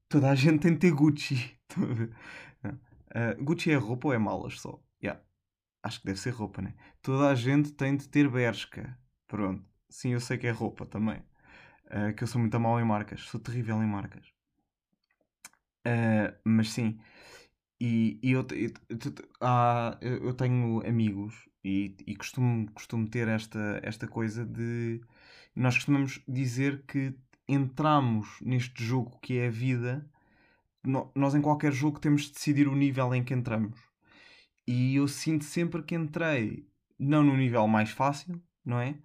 [0.10, 1.56] Toda a gente tem de ter Gucci.
[1.78, 4.82] uh, Gucci é roupa ou é malas só?
[5.04, 5.22] Yeah.
[5.84, 6.74] Acho que deve ser roupa, né?
[7.04, 8.98] Toda a gente tem de ter Bershka.
[9.34, 9.66] Pronto.
[9.90, 11.18] Sim, eu sei que é roupa também.
[11.88, 13.22] Uh, que eu sou muito mal em marcas.
[13.22, 14.28] Sou terrível em marcas.
[15.88, 17.00] Uh, mas sim.
[17.82, 18.72] E, e eu, eu,
[20.02, 25.02] eu, eu, tenho amigos e, e costumo, costumo ter esta, esta coisa de.
[25.56, 27.16] Nós costumamos dizer que
[27.48, 30.08] entramos neste jogo que é a vida.
[31.16, 33.80] Nós, em qualquer jogo, temos de decidir o nível em que entramos.
[34.68, 36.68] E eu sinto sempre que entrei,
[37.00, 38.96] não no nível mais fácil, não é?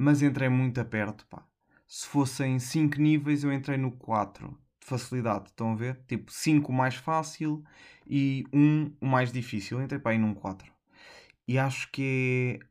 [0.00, 1.44] Mas entrei muito a perto, pá.
[1.84, 4.56] Se fossem 5 níveis, eu entrei no 4.
[4.80, 6.00] facilidade, estão a ver?
[6.06, 7.64] Tipo 5 o mais fácil
[8.06, 9.82] e 1 um, o mais difícil.
[9.82, 10.72] Entrei para aí num 4.
[11.48, 12.66] E acho que é.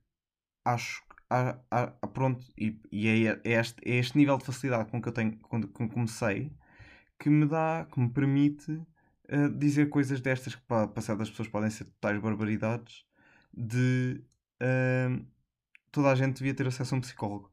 [0.71, 4.89] Acho a, a, a, pronto, e, e é, é, este, é este nível de facilidade
[4.89, 6.53] com que eu tenho quando, quando comecei
[7.19, 11.49] que me dá, que me permite uh, dizer coisas destas que para, para certas pessoas
[11.49, 13.05] podem ser tais barbaridades
[13.53, 14.23] de
[14.61, 15.25] uh,
[15.97, 17.51] toda a gente devia ter acesso a um psicólogo.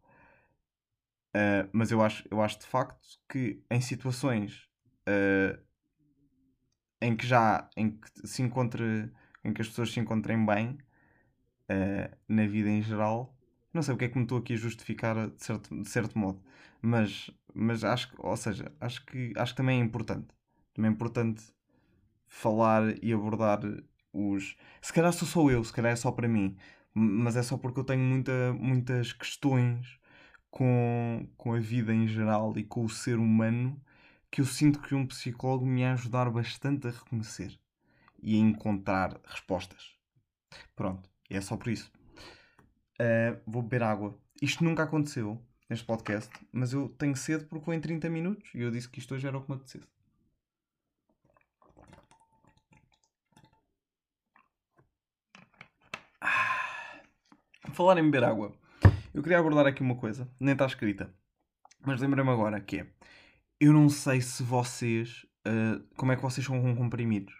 [1.35, 4.68] Uh, mas eu acho, eu acho de facto que em situações
[5.09, 5.59] uh,
[7.00, 9.11] em que já em que se encontre
[9.42, 10.78] em que as pessoas se encontrem bem
[11.70, 13.37] uh, na vida em geral
[13.72, 16.40] não sei porque é que me estou aqui a justificar de certo, de certo modo
[16.80, 20.28] mas, mas acho que ou seja acho que acho que também é importante
[20.72, 21.42] também é importante
[22.28, 23.59] falar e abordar
[24.12, 26.57] os se calhar sou só eu se calhar é só para mim
[26.94, 29.98] mas é só porque eu tenho muita, muitas questões
[30.50, 33.80] com, com a vida em geral e com o ser humano
[34.30, 37.59] que eu sinto que um psicólogo me ia ajudar bastante a reconhecer
[38.22, 39.96] e a encontrar respostas.
[40.76, 41.92] Pronto, é só por isso.
[43.00, 44.18] Uh, vou beber água.
[44.40, 48.61] Isto nunca aconteceu neste podcast, mas eu tenho sede porque vou em 30 minutos e
[48.61, 49.93] eu disse que isto hoje era o que me apetecesse.
[57.74, 58.52] Falar em beber água.
[59.12, 61.14] Eu queria abordar aqui uma coisa, nem está escrita,
[61.84, 62.87] mas lembrei-me agora que é:
[63.60, 65.26] eu não sei se vocês.
[65.46, 67.34] Uh, como é que vocês são com comprimidos?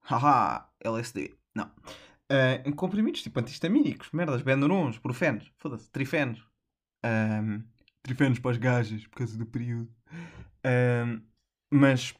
[0.00, 1.34] Haha, LSD.
[1.54, 1.70] Não.
[2.30, 6.44] Uh, comprimidos tipo antihistamínicos, merdas, Benurons, Brufenos, foda-se, Trifenos.
[7.04, 7.62] Um,
[8.02, 9.92] trifenos para as gajas, por causa do período.
[10.64, 11.22] Um,
[11.70, 12.14] mas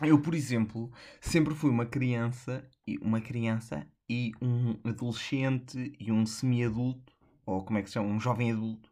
[0.00, 2.68] eu, por exemplo, sempre fui uma criança,
[3.00, 7.12] uma criança e um adolescente e um semi-adulto
[7.46, 8.90] ou como é que se chama, um jovem adulto,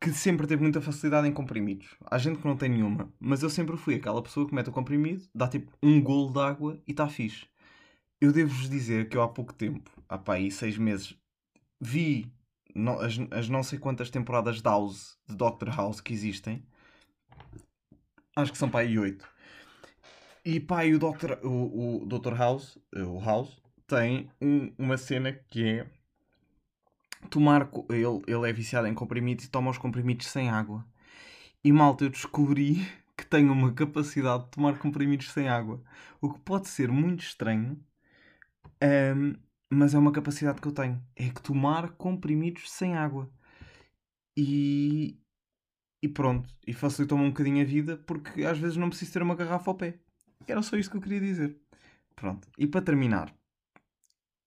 [0.00, 1.94] que sempre teve muita facilidade em comprimidos.
[2.04, 4.72] Há gente que não tem nenhuma, mas eu sempre fui aquela pessoa que mete o
[4.72, 7.46] comprimido, dá tipo um golo de água e está fixe.
[8.20, 11.16] Eu devo-vos dizer que eu há pouco tempo, há pá aí seis meses,
[11.80, 12.32] vi
[13.00, 16.64] as, as não sei quantas temporadas de House, de Doctor House que existem.
[18.36, 19.28] Acho que são pá aí oito.
[20.44, 22.34] E pá, e o Doctor, o, o Dr.
[22.34, 25.86] House, o House, tem um, uma cena que é
[27.30, 27.68] tomar.
[27.90, 30.84] Ele, ele é viciado em comprimidos e toma os comprimidos sem água.
[31.62, 35.82] E malta, eu descobri que tenho uma capacidade de tomar comprimidos sem água.
[36.20, 37.78] O que pode ser muito estranho,
[39.16, 39.34] um,
[39.70, 41.02] mas é uma capacidade que eu tenho.
[41.16, 43.30] É que tomar comprimidos sem água.
[44.36, 45.18] E,
[46.02, 46.48] e pronto.
[46.66, 49.76] E facilitou-me um bocadinho a vida porque às vezes não preciso ter uma garrafa ao
[49.76, 49.98] pé.
[50.46, 51.56] Era só isso que eu queria dizer.
[52.16, 52.48] Pronto.
[52.58, 53.34] E para terminar,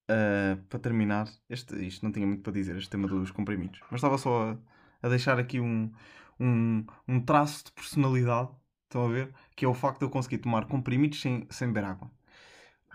[0.09, 3.97] Uh, para terminar, este, isto não tinha muito para dizer, este tema dos comprimidos, mas
[3.97, 4.57] estava só a,
[5.05, 5.91] a deixar aqui um,
[6.39, 8.49] um, um, traço de personalidade,
[8.83, 9.33] estão a ver?
[9.53, 12.09] Que é o facto de eu conseguir tomar comprimidos sem, sem beber água.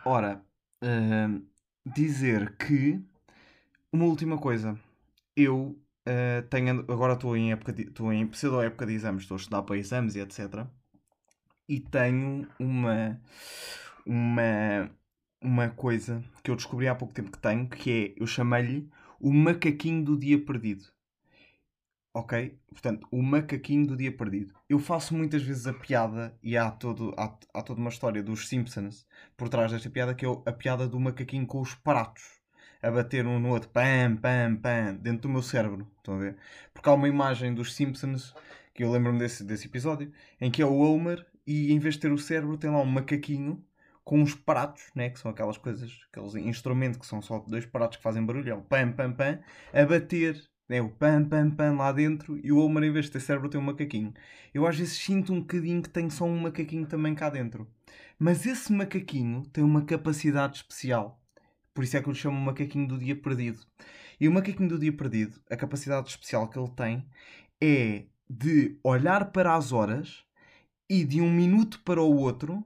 [0.07, 0.43] Ora,
[0.83, 1.47] uh,
[1.85, 3.05] dizer que
[3.93, 4.79] uma última coisa,
[5.37, 9.41] eu uh, tenho, agora estou em época estou em pseudo época de exames, estou a
[9.41, 10.67] estudar para exames e etc.
[11.69, 13.21] E tenho uma
[14.07, 14.91] uma
[15.43, 18.89] uma coisa que eu descobri há pouco tempo que tenho, que é, eu chamei-lhe
[19.21, 20.85] o macaquinho do dia perdido.
[22.15, 22.59] Ok?
[22.71, 24.55] Portanto, o macaquinho do dia perdido.
[24.69, 28.49] Eu faço muitas vezes a piada, e há, todo, há, há toda uma história dos
[28.49, 32.43] Simpsons por trás desta piada, que é a piada do macaquinho com os pratos
[32.83, 35.89] a bater um no outro, pam, pam, pam, dentro do meu cérebro.
[35.99, 36.37] Estão a ver?
[36.75, 38.35] Porque há uma imagem dos Simpsons,
[38.75, 42.01] que eu lembro-me desse, desse episódio, em que é o Homer e em vez de
[42.01, 43.65] ter o cérebro tem lá um macaquinho
[44.05, 47.97] com uns pratos, né, que são aquelas coisas, aqueles instrumentos que são só dois pratos
[47.97, 49.39] que fazem barulho, é o pam pam pam,
[49.73, 53.13] a bater, né, o pam pam pam lá dentro e o Homer em vez de
[53.13, 54.13] ter cérebro tem um macaquinho.
[54.53, 57.67] Eu às vezes sinto um bocadinho que tenho só um macaquinho também cá dentro.
[58.19, 61.21] Mas esse macaquinho tem uma capacidade especial.
[61.75, 63.61] Por isso é que eu lhe chamo macaquinho do dia perdido.
[64.21, 67.07] E o macaquinho do dia perdido, a capacidade especial que ele tem
[67.61, 70.25] é de olhar para as horas
[70.89, 72.65] e de um minuto para o outro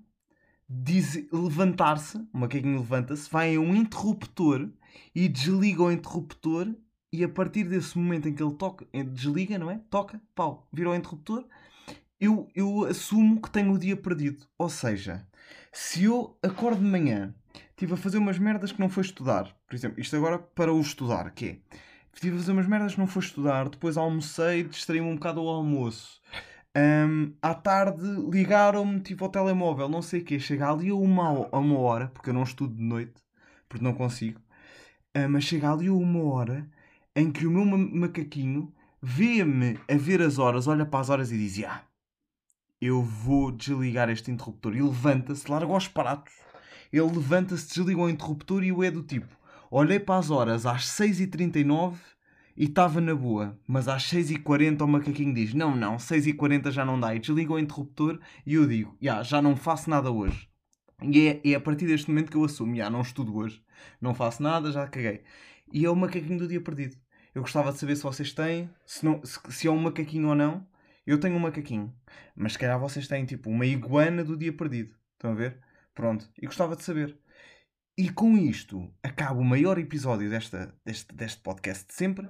[0.68, 4.68] levantar-se, o macaquinho levanta-se, vai a um interruptor
[5.14, 6.74] e desliga o interruptor
[7.12, 9.80] e a partir desse momento em que ele toca, eh, desliga, não é?
[9.88, 11.44] Toca, pau, vira o interruptor,
[12.20, 14.44] eu, eu assumo que tenho o dia perdido.
[14.58, 15.26] Ou seja,
[15.72, 17.34] se eu acordo de manhã,
[17.70, 20.80] estive a fazer umas merdas que não foi estudar, por exemplo, isto agora para o
[20.80, 21.58] estudar, que é,
[22.12, 25.48] estive a fazer umas merdas que não foi estudar, depois almocei, distraí-me um bocado ao
[25.48, 26.20] almoço,
[26.76, 30.38] um, à tarde ligaram-me tipo ao telemóvel, não sei o quê.
[30.38, 33.14] Chega ali a uma, a uma hora, porque eu não estudo de noite,
[33.68, 34.40] porque não consigo.
[35.16, 36.68] Uh, mas chega ali a uma hora
[37.14, 38.70] em que o meu macaquinho
[39.00, 41.82] vê-me a ver as horas, olha para as horas e diz: Ah,
[42.80, 44.76] eu vou desligar este interruptor.
[44.76, 46.34] E levanta-se, larga os pratos.
[46.92, 49.34] Ele levanta-se, desliga o interruptor e eu é do tipo.
[49.70, 51.96] Olhei para as horas às 6h39
[52.56, 53.58] e estava na boa.
[53.66, 57.14] Mas às 6h40 o macaquinho diz: Não, não, 6h40 já não dá.
[57.14, 60.48] E desliga o interruptor e eu digo: yeah, Já não faço nada hoje.
[61.02, 63.62] E é, é a partir deste momento que eu assumo: Já não estudo hoje.
[64.00, 65.22] Não faço nada, já caguei.
[65.72, 66.96] E é o macaquinho do dia perdido.
[67.34, 70.34] Eu gostava de saber se vocês têm, se, não, se, se é um macaquinho ou
[70.34, 70.66] não.
[71.06, 71.94] Eu tenho um macaquinho,
[72.34, 74.96] mas se calhar vocês têm tipo uma iguana do dia perdido.
[75.12, 75.60] Estão a ver?
[75.94, 76.28] Pronto.
[76.40, 77.16] E gostava de saber.
[77.96, 82.28] E com isto acaba o maior episódio desta, deste, deste podcast de sempre,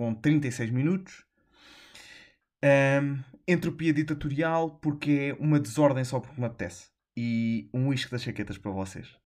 [0.00, 1.26] com 36 minutos.
[2.64, 6.88] Um, entropia ditatorial, porque é uma desordem só porque me apetece.
[7.14, 9.14] E um uísque das chaquetas para vocês.